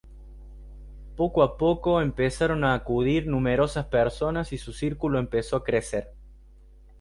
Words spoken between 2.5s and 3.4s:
a acudir